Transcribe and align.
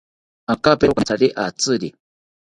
Akapero 0.53 0.91
kamethari 0.93 1.27
atziri 1.45 1.89